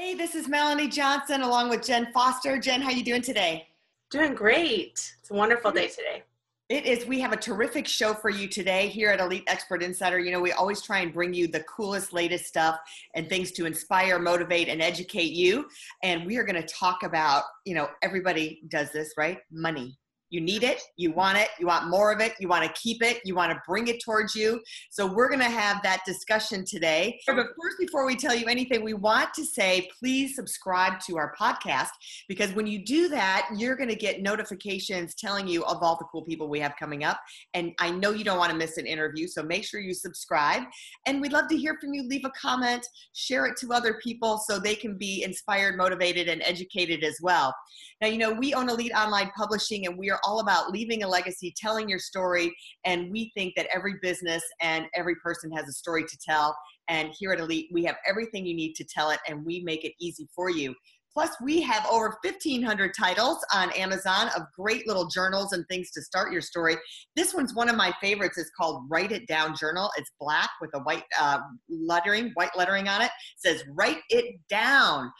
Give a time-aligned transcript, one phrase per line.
[0.00, 2.56] Hey, this is Melanie Johnson along with Jen Foster.
[2.56, 3.66] Jen, how you doing today?
[4.12, 4.92] Doing great.
[5.18, 6.22] It's a wonderful day today.
[6.68, 7.04] It is.
[7.04, 10.20] We have a terrific show for you today here at Elite Expert Insider.
[10.20, 12.78] You know, we always try and bring you the coolest, latest stuff
[13.16, 15.66] and things to inspire, motivate, and educate you.
[16.04, 19.38] And we are going to talk about, you know, everybody does this, right?
[19.50, 19.98] Money
[20.30, 23.02] you need it, you want it, you want more of it, you want to keep
[23.02, 24.60] it, you want to bring it towards you.
[24.90, 27.18] So, we're going to have that discussion today.
[27.26, 31.34] But first, before we tell you anything, we want to say please subscribe to our
[31.38, 31.88] podcast
[32.28, 36.04] because when you do that, you're going to get notifications telling you of all the
[36.10, 37.20] cool people we have coming up.
[37.54, 40.62] And I know you don't want to miss an interview, so make sure you subscribe.
[41.06, 42.02] And we'd love to hear from you.
[42.08, 46.42] Leave a comment, share it to other people so they can be inspired, motivated, and
[46.42, 47.54] educated as well.
[48.00, 51.08] Now, you know, we own Elite Online Publishing and we are all about leaving a
[51.08, 52.54] legacy, telling your story.
[52.84, 56.56] And we think that every business and every person has a story to tell.
[56.88, 59.84] And here at Elite, we have everything you need to tell it and we make
[59.84, 60.74] it easy for you.
[61.12, 66.02] Plus, we have over 1,500 titles on Amazon of great little journals and things to
[66.02, 66.76] start your story.
[67.16, 68.38] This one's one of my favorites.
[68.38, 69.90] It's called Write It Down Journal.
[69.96, 73.06] It's black with a white uh, lettering, white lettering on it.
[73.06, 73.10] it.
[73.36, 75.10] Says Write It Down.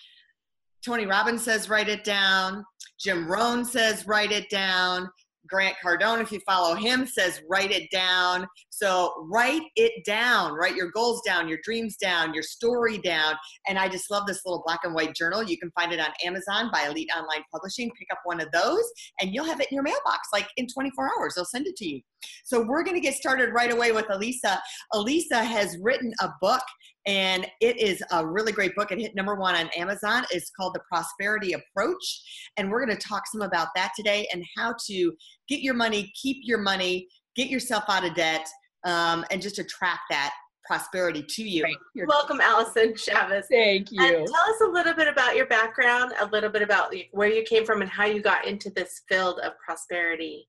[0.84, 2.64] Tony Robbins says write it down.
[3.00, 5.08] Jim Rohn says write it down.
[5.48, 8.46] Grant Cardone, if you follow him, says write it down.
[8.70, 13.34] So write it down, write your goals down, your dreams down, your story down.
[13.66, 15.42] And I just love this little black and white journal.
[15.42, 17.90] You can find it on Amazon by Elite Online Publishing.
[17.98, 18.84] Pick up one of those
[19.20, 21.34] and you'll have it in your mailbox like in 24 hours.
[21.34, 22.00] They'll send it to you.
[22.44, 24.60] So we're going to get started right away with Elisa.
[24.92, 26.62] Elisa has written a book
[27.06, 28.92] and it is a really great book.
[28.92, 30.24] It hit number one on Amazon.
[30.30, 32.22] It's called The Prosperity Approach.
[32.56, 35.12] And we're going to talk some about that today and how to
[35.48, 38.46] get your money, keep your money, get yourself out of debt,
[38.84, 40.34] um, and just attract that
[40.66, 41.64] prosperity to you.
[42.06, 43.46] Welcome, Allyson Chavez.
[43.50, 44.02] Thank you.
[44.02, 47.42] And tell us a little bit about your background, a little bit about where you
[47.42, 50.46] came from, and how you got into this field of prosperity.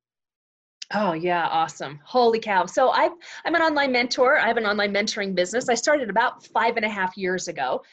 [0.94, 2.00] Oh yeah, awesome.
[2.04, 2.66] Holy cow.
[2.66, 3.12] So I've
[3.46, 4.40] I'm an online mentor.
[4.40, 5.70] I have an online mentoring business.
[5.70, 7.84] I started about five and a half years ago.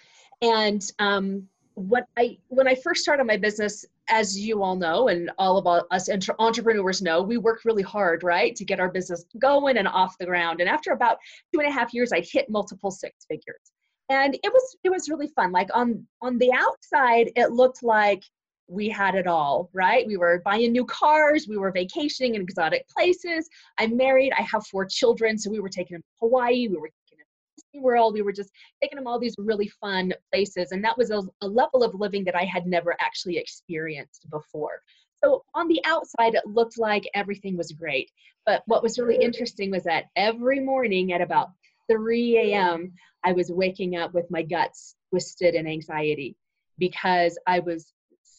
[0.41, 5.31] And um, what I when I first started my business, as you all know, and
[5.37, 6.09] all of us
[6.39, 10.25] entrepreneurs know, we work really hard, right, to get our business going and off the
[10.25, 10.61] ground.
[10.61, 11.19] And after about
[11.53, 13.73] two and a half years, I hit multiple six figures,
[14.09, 15.53] and it was it was really fun.
[15.53, 18.25] Like on on the outside, it looked like
[18.69, 20.07] we had it all, right?
[20.07, 23.49] We were buying new cars, we were vacationing in exotic places.
[23.79, 26.91] I'm married, I have four children, so we were taking them to Hawaii, we were
[27.11, 28.51] taking them to Disney World, we were just
[28.83, 30.73] taking them all these really fun places.
[30.73, 34.81] And that was a, a level of living that I had never actually experienced before.
[35.25, 38.11] So on the outside, it looked like everything was great.
[38.45, 41.51] But what was really interesting was that every morning at about
[41.91, 42.93] 3 a.m.,
[43.25, 46.37] I was waking up with my guts twisted in anxiety
[46.79, 47.93] because I was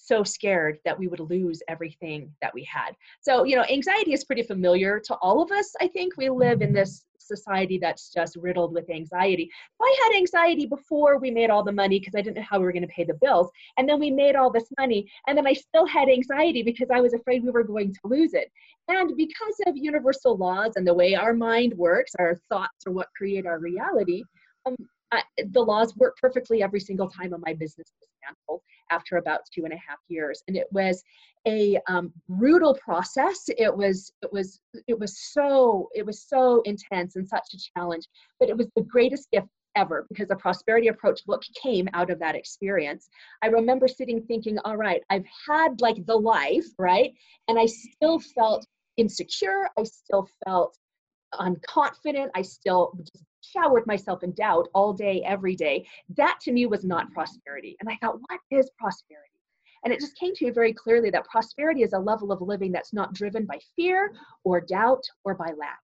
[0.08, 2.92] so scared that we would lose everything that we had.
[3.22, 5.74] So, you know, anxiety is pretty familiar to all of us.
[5.82, 9.50] I think we live in this society that's just riddled with anxiety.
[9.82, 12.66] I had anxiety before we made all the money because I didn't know how we
[12.66, 13.50] were going to pay the bills.
[13.78, 15.12] And then we made all this money.
[15.28, 18.34] And then I still had anxiety because I was afraid we were going to lose
[18.34, 18.50] it.
[18.88, 23.08] And because of universal laws and the way our mind works, our thoughts are what
[23.18, 24.24] create our reality.
[24.66, 24.78] Um,
[25.12, 29.64] I, the laws work perfectly every single time on my business dismantled after about two
[29.64, 30.44] and a half years.
[30.48, 31.04] And it was
[31.48, 33.46] a um, brutal process.
[33.58, 38.06] It was it was it was so it was so intense and such a challenge
[38.40, 42.20] but it was the greatest gift ever because the prosperity approach book came out of
[42.20, 43.08] that experience.
[43.44, 47.14] I remember sitting thinking all right i've had like the life right?
[47.48, 48.66] And i still felt
[48.98, 49.70] insecure.
[49.78, 50.78] I still felt
[51.36, 52.30] unconfident.
[52.36, 55.86] I still just showered myself in doubt all day, every day.
[56.16, 57.76] That to me was not prosperity.
[57.80, 59.32] And I thought, what is prosperity?
[59.84, 62.72] And it just came to me very clearly that prosperity is a level of living
[62.72, 64.14] that's not driven by fear
[64.44, 65.80] or doubt or by lack.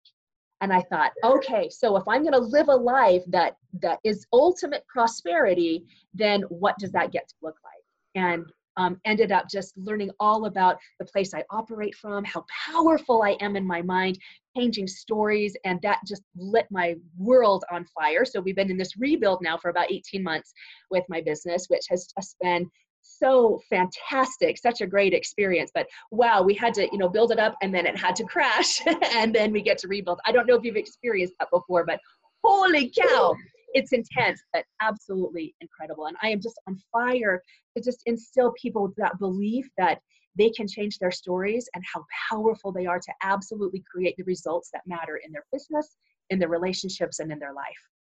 [0.61, 4.27] And I thought, okay, so if I'm going to live a life that that is
[4.31, 8.23] ultimate prosperity, then what does that get to look like?
[8.23, 8.45] And
[8.77, 13.37] um, ended up just learning all about the place I operate from, how powerful I
[13.41, 14.17] am in my mind,
[14.57, 18.25] changing stories, and that just lit my world on fire.
[18.25, 20.53] So we've been in this rebuild now for about 18 months
[20.89, 22.69] with my business, which has just been
[23.03, 27.39] so fantastic such a great experience but wow we had to you know build it
[27.39, 28.79] up and then it had to crash
[29.15, 31.99] and then we get to rebuild i don't know if you've experienced that before but
[32.43, 33.33] holy cow
[33.73, 37.41] it's intense but absolutely incredible and i am just on fire
[37.75, 39.99] to just instill people with that belief that
[40.37, 44.69] they can change their stories and how powerful they are to absolutely create the results
[44.71, 45.97] that matter in their business
[46.31, 47.67] in their relationships and in their life.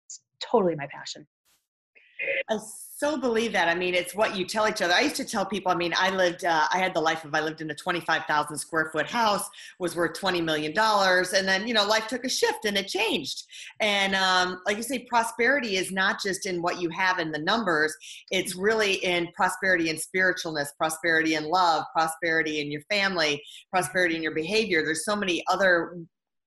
[0.05, 1.25] It's totally my passion
[2.49, 2.57] I
[2.99, 3.69] so believe that.
[3.69, 4.93] I mean, it's what you tell each other.
[4.93, 7.33] I used to tell people, I mean, I lived, uh, I had the life of,
[7.33, 9.49] I lived in a 25,000 square foot house,
[9.79, 10.73] was worth $20 million.
[10.77, 13.45] And then, you know, life took a shift and it changed.
[13.79, 17.39] And um, like you say, prosperity is not just in what you have in the
[17.39, 17.95] numbers,
[18.31, 24.23] it's really in prosperity and spiritualness, prosperity and love, prosperity in your family, prosperity in
[24.23, 24.83] your behavior.
[24.83, 25.95] There's so many other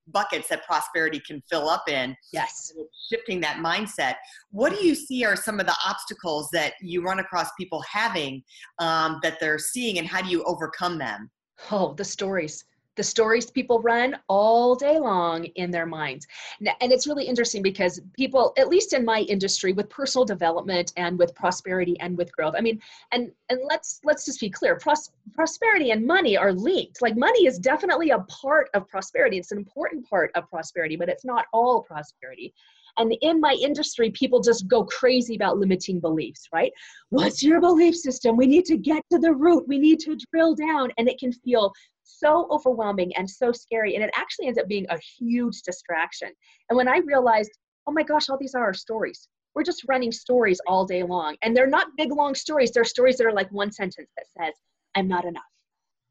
[0.07, 2.15] buckets that prosperity can fill up in.
[2.31, 2.71] Yes.
[3.09, 4.15] Shifting that mindset.
[4.51, 8.43] What do you see are some of the obstacles that you run across people having
[8.79, 11.29] um, that they're seeing, and how do you overcome them?
[11.71, 16.27] Oh, the stories the stories people run all day long in their minds
[16.59, 21.17] and it's really interesting because people at least in my industry with personal development and
[21.17, 22.79] with prosperity and with growth i mean
[23.11, 27.45] and and let's let's just be clear pros- prosperity and money are linked like money
[27.45, 31.45] is definitely a part of prosperity it's an important part of prosperity but it's not
[31.53, 32.53] all prosperity
[32.97, 36.71] and in my industry, people just go crazy about limiting beliefs, right?
[37.09, 38.37] What's your belief system?
[38.37, 39.67] We need to get to the root.
[39.67, 40.91] We need to drill down.
[40.97, 41.73] And it can feel
[42.19, 43.95] so overwhelming and so scary.
[43.95, 46.29] And it actually ends up being a huge distraction.
[46.69, 47.51] And when I realized,
[47.87, 49.27] oh my gosh, all these are our stories.
[49.55, 51.35] We're just running stories all day long.
[51.41, 52.71] And they're not big, long stories.
[52.71, 54.53] They're stories that are like one sentence that says,
[54.95, 55.43] I'm not enough,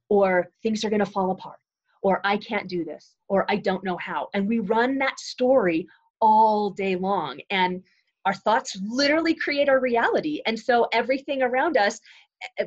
[0.08, 1.58] or things are going to fall apart,
[2.02, 4.28] or I can't do this, or I don't know how.
[4.34, 5.87] And we run that story
[6.20, 7.40] all day long.
[7.50, 7.82] And
[8.25, 10.40] our thoughts literally create our reality.
[10.46, 11.99] And so everything around us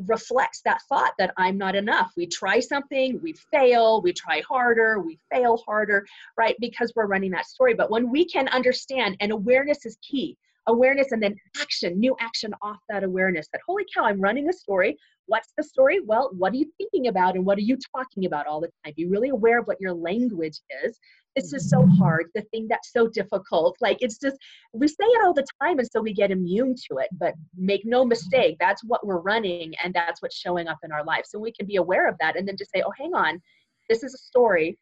[0.07, 2.11] reflects that thought that I'm not enough.
[2.15, 6.05] We try something, we fail, we try harder, we fail harder,
[6.37, 6.55] right?
[6.59, 7.73] Because we're running that story.
[7.73, 10.37] But when we can understand, and awareness is key
[10.67, 14.53] awareness and then action, new action off that awareness that, holy cow, I'm running a
[14.53, 14.97] story.
[15.27, 15.99] What's the story?
[15.99, 18.93] Well, what are you thinking about and what are you talking about all the time?
[18.95, 20.99] Be really aware of what your language is
[21.35, 24.37] it's is so hard the thing that's so difficult like it's just
[24.73, 27.81] we say it all the time and so we get immune to it but make
[27.85, 31.37] no mistake that's what we're running and that's what's showing up in our life so
[31.37, 33.41] we can be aware of that and then just say oh hang on
[33.89, 34.77] this is a story.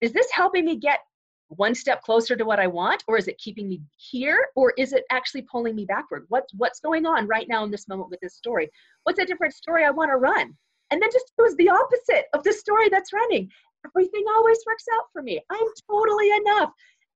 [0.00, 1.00] Is this helping me get
[1.48, 4.94] one step closer to what i want or is it keeping me here or is
[4.94, 6.24] it actually pulling me backward?
[6.28, 8.70] What's what's going on right now in this moment with this story?
[9.04, 10.56] What's a different story i want to run?
[10.90, 13.50] And then just choose the opposite of the story that's running
[13.86, 15.40] everything always works out for me.
[15.50, 16.70] I'm totally enough.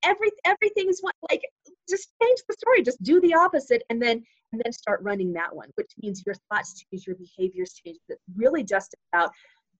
[0.05, 1.43] Every everything is like
[1.89, 2.83] just change the story.
[2.83, 4.23] Just do the opposite, and then
[4.53, 7.99] and then start running that one, which means your thoughts change, your behaviors change.
[8.09, 9.31] It's really just about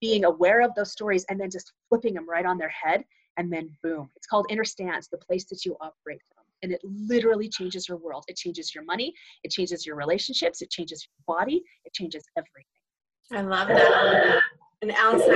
[0.01, 3.03] being aware of those stories and then just flipping them right on their head,
[3.37, 4.09] and then boom.
[4.15, 6.43] It's called inner stance, the place that you operate from.
[6.63, 8.25] And it literally changes your world.
[8.27, 9.13] It changes your money.
[9.43, 10.61] It changes your relationships.
[10.61, 11.63] It changes your body.
[11.85, 12.65] It changes everything.
[13.31, 14.41] I love that.
[14.81, 15.35] And Allyson,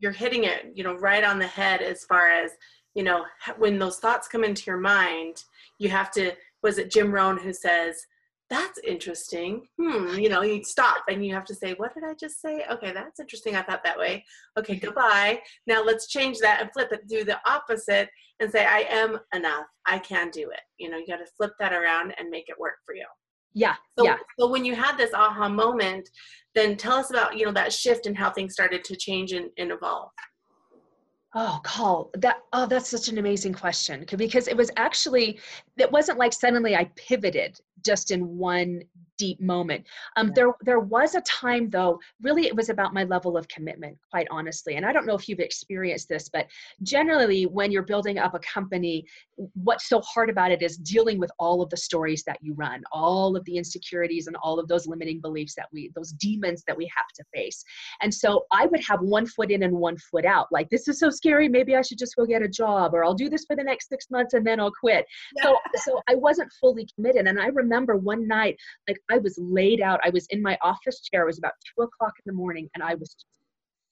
[0.00, 2.50] you're hitting it, you know, right on the head as far as,
[2.94, 3.24] you know,
[3.58, 5.44] when those thoughts come into your mind,
[5.78, 6.32] you have to,
[6.62, 8.04] was it Jim Rohn who says,
[8.48, 9.68] that's interesting.
[9.80, 12.64] Hmm, you know, you stop and you have to say, what did I just say?
[12.68, 13.54] Okay, that's interesting.
[13.54, 14.24] I thought that way.
[14.58, 15.40] Okay, goodbye.
[15.68, 18.08] Now let's change that and flip it, do the opposite
[18.40, 19.66] and say, I am enough.
[19.86, 20.60] I can do it.
[20.78, 23.06] You know, you got to flip that around and make it work for you.
[23.54, 23.74] Yeah.
[23.98, 24.16] So, yeah.
[24.38, 26.08] so when you had this aha moment,
[26.54, 29.50] then tell us about, you know, that shift and how things started to change and,
[29.58, 30.10] and evolve.
[31.34, 32.38] Oh, call that.
[32.52, 35.38] Oh, that's such an amazing question because it was actually,
[35.76, 38.80] it wasn't like suddenly I pivoted just in one
[39.18, 39.84] deep moment.
[40.16, 40.32] Um, yeah.
[40.34, 42.00] There, there was a time though.
[42.22, 44.76] Really, it was about my level of commitment, quite honestly.
[44.76, 46.46] And I don't know if you've experienced this, but
[46.82, 49.04] generally, when you're building up a company,
[49.54, 52.82] what's so hard about it is dealing with all of the stories that you run,
[52.92, 56.76] all of the insecurities, and all of those limiting beliefs that we, those demons that
[56.76, 57.62] we have to face.
[58.00, 60.46] And so I would have one foot in and one foot out.
[60.50, 61.48] Like this is so scary.
[61.48, 63.90] Maybe I should just go get a job, or I'll do this for the next
[63.90, 65.04] six months and then I'll quit.
[65.36, 65.44] Yeah.
[65.44, 67.26] So, so I wasn't fully committed.
[67.26, 68.56] And I remember one night,
[68.88, 70.00] like I was laid out.
[70.04, 71.22] I was in my office chair.
[71.22, 73.16] It was about two o'clock in the morning, and I was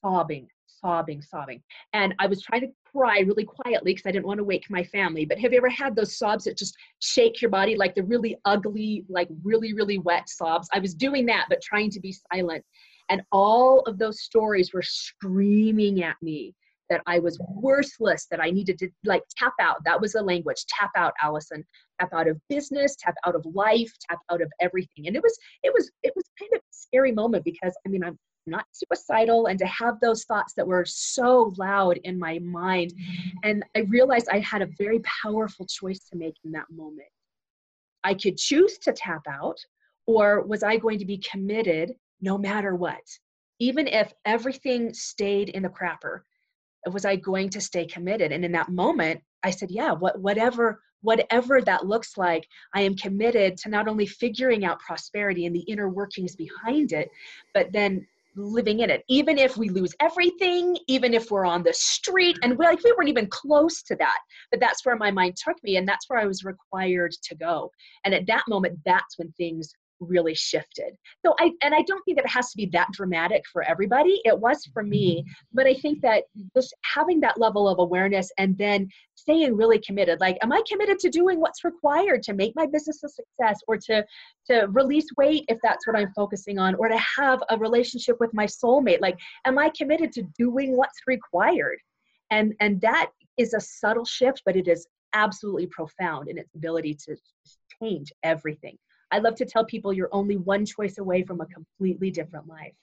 [0.04, 1.62] sobbing, sobbing, sobbing.
[1.92, 4.85] And I was trying to cry really quietly because I didn't want to wake my
[4.85, 5.25] family.
[5.25, 8.37] But have you ever had those sobs that just shake your body, like the really
[8.44, 10.68] ugly, like really, really wet sobs?
[10.73, 12.64] I was doing that, but trying to be silent.
[13.11, 16.54] And all of those stories were screaming at me
[16.90, 19.78] that I was worthless, that I needed to like tap out.
[19.85, 20.64] That was the language.
[20.68, 21.64] Tap out, Allyson.
[22.00, 25.07] Tap out of business, tap out of life, tap out of everything.
[25.07, 28.04] And it was, it was, it was kind of a scary moment because I mean,
[28.04, 32.92] I'm not suicidal and to have those thoughts that were so loud in my mind.
[33.45, 37.09] And I realized I had a very powerful choice to make in that moment.
[38.04, 39.59] I could choose to tap out,
[40.07, 43.02] or was I going to be committed no matter what?
[43.59, 46.21] Even if everything stayed in the crapper,
[46.90, 48.32] was I going to stay committed?
[48.32, 52.97] And in that moment, I said, yeah, what, whatever, whatever that looks like, I am
[52.97, 57.08] committed to not only figuring out prosperity and the inner workings behind it,
[57.54, 58.06] but then
[58.37, 59.04] living in it.
[59.08, 62.50] Even if we lose everything even if we're on the street mm-hmm.
[62.50, 64.18] and we like we weren't even close to that
[64.50, 67.70] but that's where my mind took me and that's where i was required to go.
[68.04, 70.95] And at that moment that's when things really shifted.
[71.25, 74.21] So I and I don't think that it has to be that dramatic for everybody.
[74.25, 75.31] It was for me, mm-hmm.
[75.52, 76.25] but I think that
[76.57, 80.21] just having that level of awareness and then staying really committed.
[80.21, 83.76] Like, am I committed to doing what's required to make my business a success or
[83.76, 84.05] to
[84.50, 88.33] to release weight if that's what I'm focusing on, or to have a relationship with
[88.35, 89.00] my soulmate?
[89.00, 91.78] Like, am I committed to doing what's required?
[92.31, 96.95] And and that is a subtle shift, but it is absolutely profound in its ability
[97.07, 97.17] to
[97.81, 98.76] change everything.
[99.11, 102.75] I love to tell people you're only one choice away from a completely different life.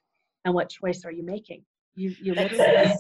[0.44, 1.64] And what choice are you making?
[1.96, 2.94] You, you literally.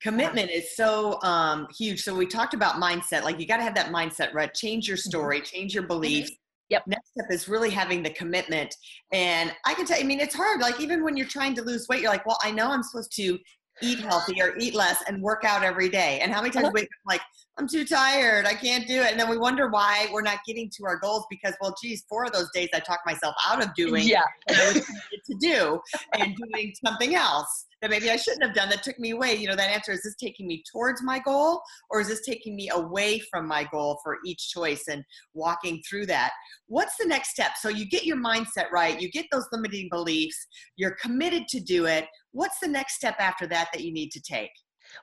[0.00, 2.02] Commitment is so um, huge.
[2.02, 3.22] So we talked about mindset.
[3.22, 4.52] Like you got to have that mindset, right?
[4.52, 5.08] Change your mm-hmm.
[5.08, 6.32] story, change your beliefs.
[6.68, 6.86] Yep.
[6.86, 8.74] Next step is really having the commitment.
[9.12, 10.60] And I can tell you, I mean, it's hard.
[10.60, 13.14] Like even when you're trying to lose weight, you're like, well, I know I'm supposed
[13.16, 13.38] to
[13.80, 16.20] eat healthy or eat less and work out every day.
[16.20, 16.72] And how many times uh-huh.
[16.74, 17.20] we wake up like,
[17.58, 19.10] I'm too tired, I can't do it.
[19.10, 22.24] And then we wonder why we're not getting to our goals because, well, geez, four
[22.24, 24.22] of those days I talked myself out of doing yeah.
[24.48, 24.80] what I
[25.26, 25.80] to do
[26.18, 29.34] and doing something else that maybe I shouldn't have done that took me away.
[29.34, 31.60] You know, that answer is this taking me towards my goal
[31.90, 36.06] or is this taking me away from my goal for each choice and walking through
[36.06, 36.30] that?
[36.68, 37.52] What's the next step?
[37.60, 41.86] So you get your mindset right, you get those limiting beliefs, you're committed to do
[41.86, 42.06] it.
[42.32, 44.50] What's the next step after that that you need to take?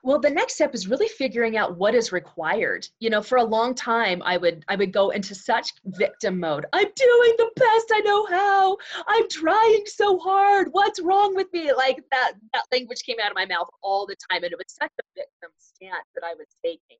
[0.04, 2.88] well the next step is really figuring out what is required.
[3.00, 6.66] You know for a long time i would i would go into such victim mode.
[6.74, 8.78] I'm doing the best i know how.
[9.08, 10.70] I'm trying so hard.
[10.72, 11.74] What's wrong with me?
[11.74, 14.68] Like that that language came out of my mouth all the time and it was
[14.82, 16.98] such a victim stance that i was taking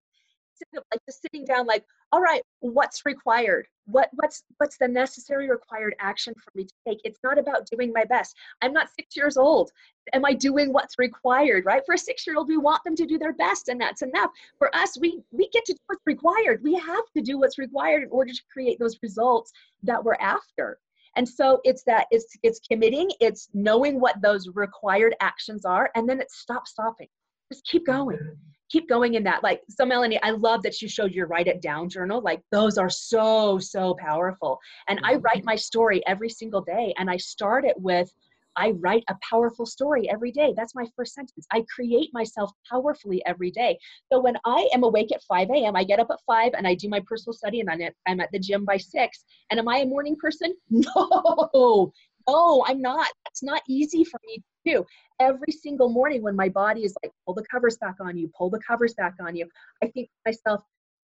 [0.74, 3.68] like just sitting down like all right what's required?
[3.86, 7.00] What what's what's the necessary required action for me to take?
[7.04, 8.36] It's not about doing my best.
[8.62, 9.72] I'm not six years old.
[10.14, 11.66] Am i doing what's required?
[11.66, 11.84] Right?
[11.86, 14.32] For a six year old we want them to do their best and that's enough.
[14.58, 16.62] For us we we get to do what's required.
[16.64, 19.52] We have to do what's required in order to create those results
[19.84, 20.80] that we're after.
[21.16, 26.08] And so it's that it's it's committing it's knowing what those required actions are and
[26.08, 27.08] then it's stop stopping.
[27.52, 28.20] Just keep going
[28.70, 31.62] keep going in that like so melanie i love that you showed your write it
[31.62, 35.22] down journal like those are so so powerful and i mm-hmm.
[35.22, 38.12] write my story every single day and i start it with
[38.56, 40.54] I write a powerful story every day.
[40.56, 41.48] That's my first sentence.
[41.52, 43.80] I create myself powerfully every day.
[44.12, 46.76] So when I am awake at 5 a.m., I get up at 5 and I
[46.76, 49.26] do my personal study and then I'm at the gym by 6.
[49.50, 50.54] And am I a morning person?
[50.70, 51.94] No,
[52.28, 53.08] no, I'm not.
[53.28, 54.86] It's not easy for me do.
[55.20, 58.50] Every single morning when my body is like, pull the covers back on you, pull
[58.50, 59.48] the covers back on you,
[59.84, 60.64] I think to myself,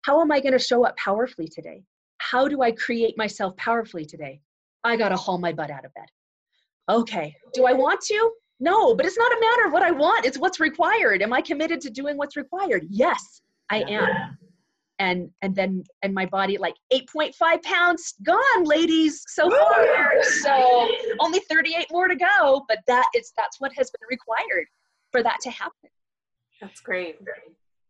[0.04, 1.84] how am I going to show up powerfully today?
[2.20, 4.42] How do I create myself powerfully today?
[4.84, 6.08] I got to haul my butt out of bed.
[6.90, 8.32] Okay, do I want to?
[8.60, 11.22] No, but it's not a matter of what I want, it's what's required.
[11.22, 12.86] Am I committed to doing what's required?
[12.90, 14.38] Yes, I am
[15.00, 20.24] and and then and my body like 8.5 pounds gone ladies so far.
[20.24, 20.90] So
[21.20, 24.68] only 38 more to go but that is that's what has been required
[25.12, 25.90] for that to happen.
[26.62, 27.18] That's great.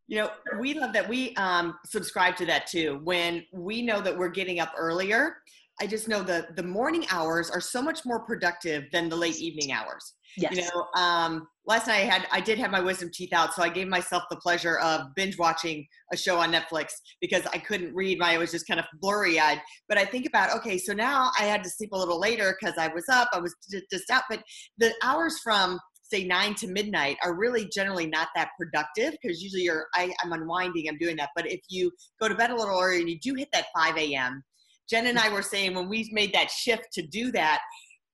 [0.07, 3.01] You know we love that we um, subscribe to that too.
[3.03, 5.37] When we know that we're getting up earlier
[5.81, 9.39] i just know that the morning hours are so much more productive than the late
[9.39, 10.55] evening hours yes.
[10.55, 13.61] you know um, last night I had I did have my wisdom teeth out, so
[13.61, 16.87] I gave myself the pleasure of binge watching a show on Netflix
[17.21, 18.17] because I couldn't read.
[18.17, 19.61] My it was just kind of blurry eyed.
[19.87, 22.77] But I think about okay, so now I had to sleep a little later because
[22.77, 24.23] I was up, I was just out.
[24.29, 24.41] But
[24.79, 29.61] the hours from say nine to midnight are really generally not that productive because usually
[29.61, 31.29] you're I, I'm unwinding, I'm doing that.
[31.35, 33.95] But if you go to bed a little earlier and you do hit that 5
[33.97, 34.43] a.m.
[34.89, 37.61] Jen and I were saying when we made that shift to do that,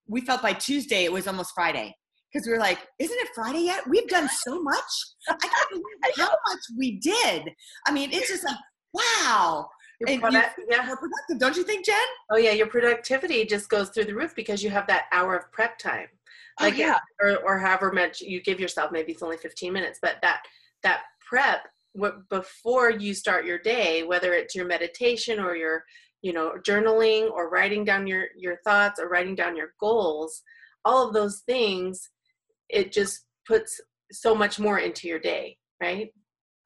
[0.08, 1.96] we felt by Tuesday it was almost Friday
[2.32, 3.88] because we were like, isn't it Friday yet?
[3.88, 4.84] We've done so much.
[5.30, 5.86] I can't believe
[6.18, 7.50] how much we did.
[7.88, 8.58] I mean, it's just like,
[8.94, 9.70] wow.
[10.02, 10.86] Your product- you, yeah.
[10.86, 11.96] more productive, don't you think, Jen?
[12.30, 15.50] Oh yeah, your productivity just goes through the roof because you have that hour of
[15.54, 16.08] prep time.
[16.60, 16.98] Oh, Like yeah.
[17.22, 20.42] or, or however much you give yourself maybe it's only 15 minutes but that
[20.84, 25.84] that prep what before you start your day whether it's your meditation or your
[26.26, 30.42] you know journaling or writing down your your thoughts or writing down your goals
[30.84, 32.10] all of those things
[32.70, 33.80] it just puts
[34.12, 36.10] so much more into your day right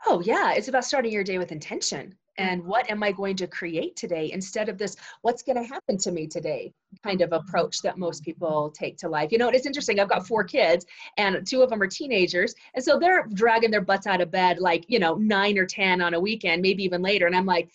[0.08, 0.54] Oh, yeah.
[0.54, 2.16] It's about starting your day with intention.
[2.39, 2.50] Mm-hmm.
[2.50, 5.98] And what am I going to create today instead of this, what's going to happen
[5.98, 6.72] to me today
[7.04, 9.32] kind of approach that most people take to life?
[9.32, 10.00] You know, it's interesting.
[10.00, 10.86] I've got four kids,
[11.18, 12.54] and two of them are teenagers.
[12.75, 16.01] And so they're dragging their butts out of bed like, you know, nine or 10
[16.01, 17.28] on a weekend, maybe even later.
[17.28, 17.70] And I'm like,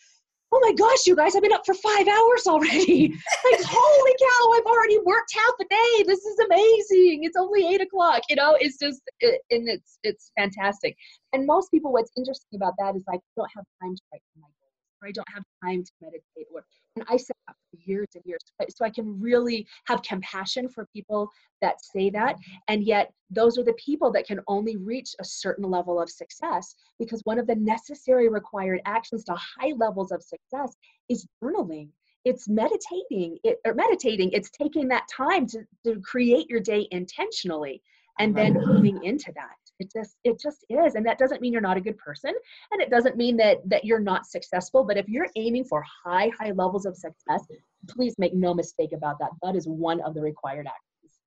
[0.54, 3.08] oh my gosh, you guys, I've been up for five hours already.
[3.50, 6.04] like, holy cow, I've already worked half a day.
[6.06, 7.24] This is amazing.
[7.24, 8.22] It's only eight o'clock.
[8.28, 10.96] You know, it's just, it, and it's, it's fantastic.
[11.32, 14.22] And most people, what's interesting about that is like, I don't have time to write
[14.40, 14.46] my
[15.04, 16.64] or I don't have time to meditate, or,
[16.96, 18.40] and I set up for years and years.
[18.60, 21.30] So- So I can really have compassion for people
[21.60, 22.36] that say that.
[22.68, 26.74] And yet, those are the people that can only reach a certain level of success
[26.98, 30.74] because one of the necessary required actions to high levels of success
[31.08, 31.88] is journaling.
[32.24, 34.30] It's meditating, it, or meditating.
[34.32, 37.82] It's taking that time to, to create your day intentionally
[38.18, 41.62] and then moving into that it just it just is and that doesn't mean you're
[41.62, 42.32] not a good person
[42.72, 46.30] and it doesn't mean that that you're not successful but if you're aiming for high
[46.38, 47.44] high levels of success
[47.88, 51.18] please make no mistake about that that is one of the required actions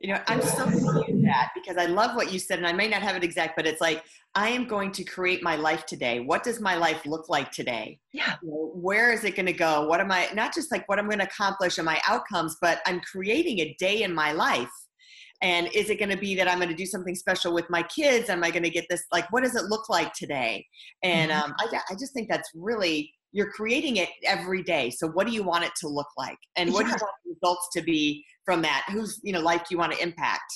[0.00, 2.86] You know, I'm so you that because I love what you said, and I may
[2.86, 6.20] not have it exact, but it's like I am going to create my life today.
[6.20, 7.98] What does my life look like today?
[8.12, 9.86] yeah Where is it going to go?
[9.86, 10.28] What am I?
[10.34, 13.74] Not just like what I'm going to accomplish and my outcomes, but I'm creating a
[13.78, 14.76] day in my life.
[15.42, 17.82] And is it going to be that I'm going to do something special with my
[17.82, 18.30] kids?
[18.30, 19.04] Am I going to get this?
[19.12, 20.66] Like, what does it look like today?
[21.02, 21.42] And Mhm.
[21.42, 24.88] um, I, I just think that's really you're creating it every day.
[24.88, 26.38] So what do you want it to look like?
[26.56, 28.84] And what do you want the results to be from that?
[28.90, 30.50] who's you know life you want to impact?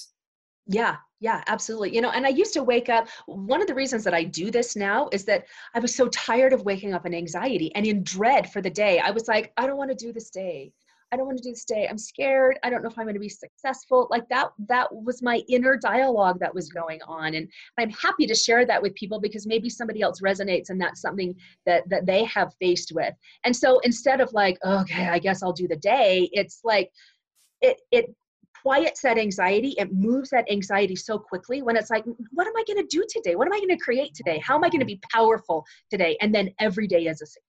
[0.66, 1.94] Yeah, yeah, absolutely.
[1.94, 3.08] You know, and I used to wake up.
[3.26, 5.44] One of the reasons that I do this now is that
[5.75, 9.00] I was so tired of waking up in anxiety and in dread for the day.
[9.00, 10.72] I was like, I don't want to do this day.
[11.12, 11.88] I don't want to do this day.
[11.88, 12.59] I'm scared.
[12.62, 14.06] I don't know if I'm going to be successful.
[14.11, 17.34] Like that, that was my inner dialogue that was going on.
[17.34, 21.00] And I'm happy to share that with people because maybe somebody else resonates and that's
[21.00, 21.34] something
[21.67, 23.13] that, that they have faced with.
[23.45, 26.91] And so instead of like, okay, I guess I'll do the day, it's like,
[27.61, 28.15] it, it
[28.63, 32.65] quiets that anxiety it moves that anxiety so quickly when it's like what am i
[32.67, 34.80] going to do today what am i going to create today how am i going
[34.80, 37.43] to be powerful today and then every day is a success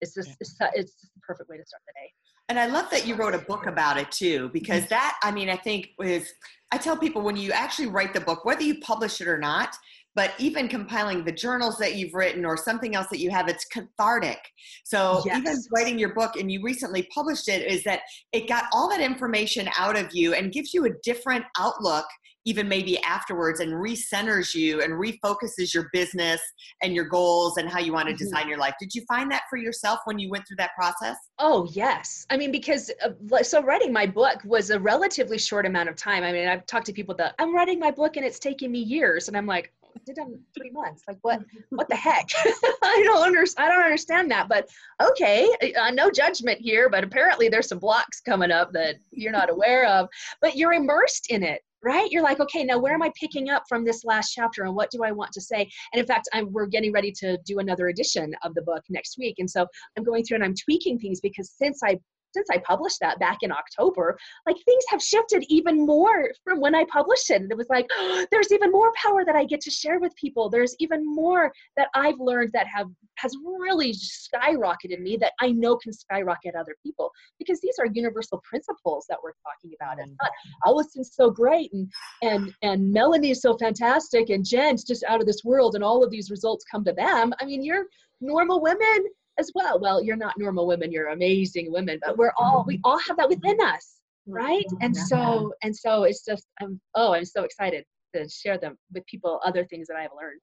[0.00, 2.12] it's just it's, it's the perfect way to start the day
[2.52, 4.90] And I love that you wrote a book about it too, because mm-hmm.
[4.90, 6.34] that, I mean, I think is,
[6.70, 9.74] I tell people when you actually write the book, whether you publish it or not,
[10.14, 13.64] but even compiling the journals that you've written or something else that you have, it's
[13.64, 14.36] cathartic.
[14.84, 18.00] So even writing your book and you recently published it is that
[18.32, 22.04] it got all that information out of you and gives you a different outlook
[22.44, 26.40] even maybe afterwards and recenters you and refocuses your business
[26.82, 28.18] and your goals and how you want to Mhm.
[28.18, 28.74] design your life.
[28.80, 31.16] Did you find that for yourself when you went through that process?
[31.38, 32.26] Oh, yes.
[32.30, 36.24] I mean, because uh, so writing my book was a relatively short amount of time.
[36.24, 38.80] I mean, I've talked to people that I'm writing my book and it's taking me
[38.80, 39.28] years.
[39.28, 41.02] And I'm like, I did it in three months.
[41.06, 41.42] Like, what?
[41.70, 42.26] What the heck?
[42.82, 43.66] I don't understand.
[43.70, 44.48] I don't understand that.
[44.48, 44.68] But
[45.02, 46.88] okay, uh, no judgment here.
[46.88, 50.08] But apparently, there's some blocks coming up that you're not aware of.
[50.40, 52.10] But you're immersed in it, right?
[52.10, 54.90] You're like, okay, now where am I picking up from this last chapter, and what
[54.90, 55.68] do I want to say?
[55.92, 59.16] And in fact, I'm, we're getting ready to do another edition of the book next
[59.18, 59.66] week, and so
[59.96, 61.98] I'm going through and I'm tweaking things because since I
[62.32, 66.74] since I published that back in October, like things have shifted even more from when
[66.74, 67.42] I published it.
[67.42, 67.88] And it was like,
[68.30, 70.48] there's even more power that I get to share with people.
[70.48, 75.76] There's even more that I've learned that have has really skyrocketed me that I know
[75.76, 79.98] can skyrocket other people because these are universal principles that we're talking about.
[79.98, 80.50] It's not mm-hmm.
[80.66, 81.90] oh, Allyson's so great and
[82.22, 86.10] and and Melanie's so fantastic and Jen's just out of this world and all of
[86.10, 87.32] these results come to them.
[87.40, 87.86] I mean, you're
[88.20, 89.04] normal women
[89.38, 89.80] as well.
[89.80, 93.28] Well, you're not normal women, you're amazing women, but we're all we all have that
[93.28, 94.66] within us, right?
[94.80, 99.06] And so and so it's just I'm oh, I'm so excited to share them with
[99.06, 100.40] people other things that I've learned.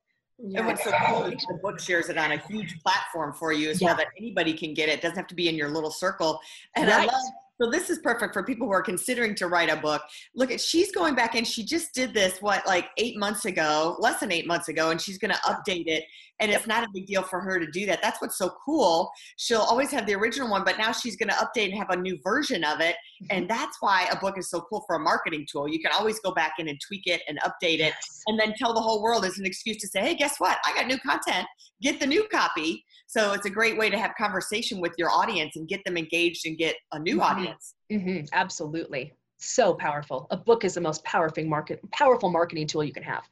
[0.55, 3.69] And what's so cool is the book shares it on a huge platform for you
[3.69, 4.93] as well that anybody can get it.
[4.93, 6.39] It doesn't have to be in your little circle.
[6.77, 7.21] And I love
[7.61, 10.01] So this is perfect for people who are considering to write a book.
[10.33, 13.97] Look at she's going back and she just did this what like 8 months ago,
[13.99, 16.05] less than 8 months ago and she's going to update it
[16.39, 18.01] and it's not a big deal for her to do that.
[18.01, 19.09] That's what's so cool.
[19.37, 21.95] She'll always have the original one, but now she's going to update and have a
[21.95, 22.95] new version of it.
[22.95, 23.25] Mm-hmm.
[23.29, 25.67] And that's why a book is so cool for a marketing tool.
[25.67, 28.23] You can always go back in and tweak it and update it yes.
[28.27, 30.57] and then tell the whole world as an excuse to say, "Hey, guess what?
[30.65, 31.47] I got new content.
[31.81, 35.55] Get the new copy." So it's a great way to have conversation with your audience
[35.55, 37.21] and get them engaged and get a new mm-hmm.
[37.21, 37.73] audience.
[37.91, 38.25] Mm-hmm.
[38.33, 39.13] Absolutely.
[39.39, 40.27] So powerful.
[40.31, 43.23] A book is the most powerful market powerful marketing tool you can have.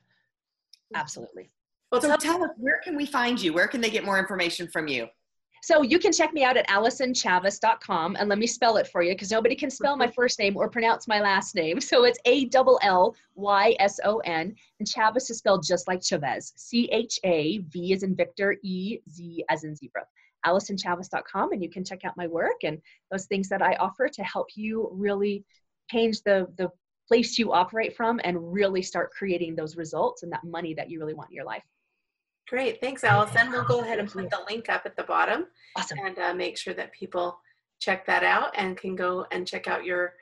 [0.95, 1.49] Absolutely.
[1.91, 3.53] Well, so tell us, where can we find you?
[3.53, 5.07] Where can they get more information from you?
[5.63, 9.13] So you can check me out at AllysonChavez.com and let me spell it for you
[9.13, 11.81] because nobody can spell my first name or pronounce my last name.
[11.81, 16.03] So it's A L L Y S O N and Chavez is spelled just like
[16.03, 16.53] Chavez.
[16.55, 20.05] C H A V as in Victor, E Z as in zebra.
[20.45, 22.79] AllysonChavez.com and you can check out my work and
[23.11, 25.43] those things that I offer to help you really
[25.89, 26.69] change the the
[27.07, 30.99] place you operate from and really start creating those results and that money that you
[30.99, 31.63] really want in your life.
[32.47, 33.51] Great, thanks, Allyson.
[33.51, 35.99] We'll go ahead and put the link up at the bottom awesome.
[35.99, 37.37] and uh, make sure that people
[37.79, 40.13] check that out and can go and check out your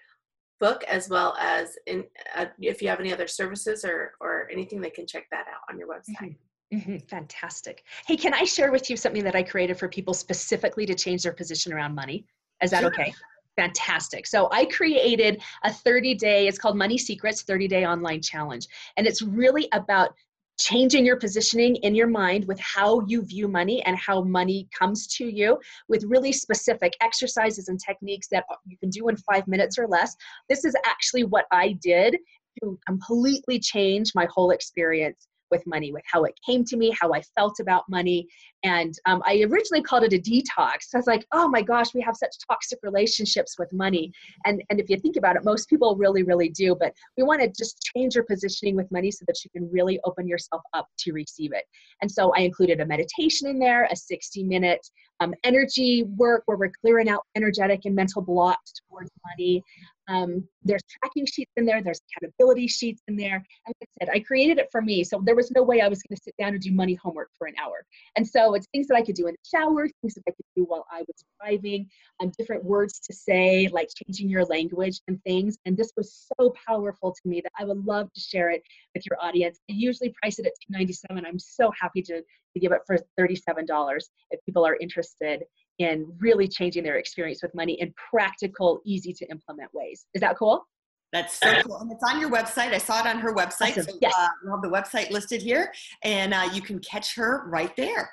[0.59, 2.03] book as well as in,
[2.35, 5.61] uh, if you have any other services or, or anything, they can check that out
[5.69, 6.35] on your website.
[6.73, 6.77] Mm-hmm.
[6.77, 6.97] Mm-hmm.
[7.07, 7.83] Fantastic.
[8.07, 11.23] Hey, can I share with you something that I created for people specifically to change
[11.23, 12.25] their position around money?
[12.63, 12.91] Is that sure.
[12.91, 13.13] okay?
[13.55, 14.25] Fantastic.
[14.27, 18.67] So I created a 30 day, it's called Money Secrets 30 Day Online Challenge.
[18.97, 20.15] And it's really about
[20.58, 25.08] changing your positioning in your mind with how you view money and how money comes
[25.08, 29.78] to you with really specific exercises and techniques that you can do in five minutes
[29.78, 30.15] or less.
[30.50, 32.18] This is actually what I did
[32.63, 37.13] to completely change my whole experience with money, with how it came to me, how
[37.13, 38.28] I felt about money.
[38.63, 40.94] And um, I originally called it a detox.
[40.94, 44.12] I was like, oh my gosh, we have such toxic relationships with money.
[44.46, 46.76] And, and if you think about it, most people really, really do.
[46.78, 50.00] But we want to just change your positioning with money so that you can really
[50.04, 51.63] open yourself up to receive it.
[52.02, 54.86] And so I included a meditation in there, a 60 minute
[55.22, 59.63] um, energy work where we're clearing out energetic and mental blocks towards money.
[60.08, 63.36] Um, there's tracking sheets in there, there's accountability sheets in there.
[63.36, 65.04] And like I said, I created it for me.
[65.04, 67.30] So there was no way I was going to sit down and do money homework
[67.38, 67.86] for an hour.
[68.15, 70.46] And so it's things that I could do in the shower, things that I could
[70.56, 71.89] do while I was driving,
[72.22, 75.58] um, different words to say, like changing your language and things.
[75.65, 78.63] And this was so powerful to me that I would love to share it
[78.94, 79.60] with your audience.
[79.70, 84.00] I usually price it at 297 I'm so happy to, to give it for $37
[84.32, 85.44] if people are interested
[85.79, 90.05] in really changing their experience with money in practical, easy to implement ways.
[90.13, 90.65] Is that cool?
[91.13, 91.77] That's so cool.
[91.77, 92.73] And it's on your website.
[92.73, 93.77] I saw it on her website.
[93.77, 93.83] Awesome.
[93.83, 94.13] So yes.
[94.17, 95.71] uh, we'll have the website listed here
[96.03, 98.09] and uh, you can catch her right there.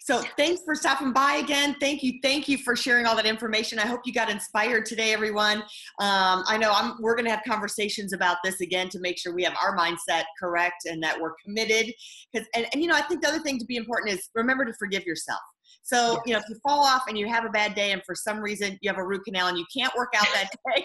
[0.00, 1.76] So thanks for stopping by again.
[1.80, 2.14] Thank you.
[2.22, 3.78] Thank you for sharing all that information.
[3.78, 5.58] I hope you got inspired today, everyone.
[5.98, 9.34] Um, I know I'm, we're going to have conversations about this again to make sure
[9.34, 11.92] we have our mindset correct and that we're committed.
[12.32, 14.72] And, and, you know, I think the other thing to be important is remember to
[14.78, 15.40] forgive yourself.
[15.82, 16.20] So, yes.
[16.26, 18.40] you know, if you fall off and you have a bad day and for some
[18.40, 20.84] reason you have a root canal and you can't work out that day,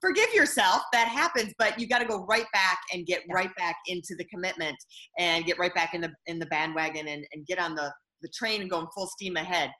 [0.00, 0.82] forgive yourself.
[0.92, 3.34] That happens, but you got to go right back and get yeah.
[3.34, 4.76] right back into the commitment
[5.18, 8.28] and get right back in the in the bandwagon and, and get on the the
[8.28, 9.70] train and going full steam ahead.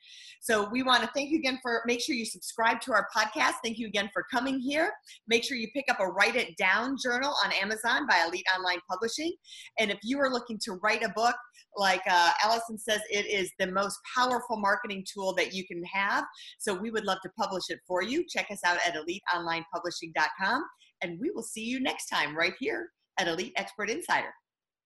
[0.40, 3.54] So we want to thank you again for make sure you subscribe to our podcast.
[3.62, 4.92] Thank you again for coming here.
[5.28, 8.80] Make sure you pick up a write it down journal on Amazon by Elite Online
[8.88, 9.32] Publishing.
[9.78, 11.36] And if you are looking to write a book,
[11.76, 16.24] like uh, Allyson says, it is the most powerful marketing tool that you can have.
[16.58, 18.24] So we would love to publish it for you.
[18.28, 20.64] Check us out at eliteonlinepublishing.com.
[21.02, 24.32] And we will see you next time right here at Elite Expert Insider.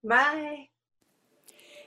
[0.03, 0.67] Bye.